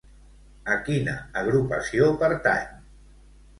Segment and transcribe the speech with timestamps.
[0.75, 1.13] A quina
[1.43, 2.75] agrupació pertany?